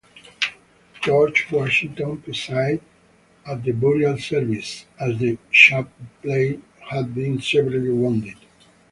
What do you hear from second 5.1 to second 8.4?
the chaplain had been severely wounded.